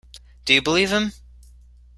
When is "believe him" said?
0.63-1.11